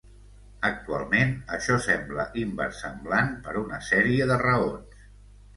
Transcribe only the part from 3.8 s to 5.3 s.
sèrie de raons.